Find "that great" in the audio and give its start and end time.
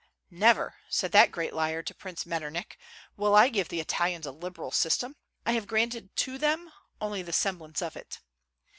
1.11-1.53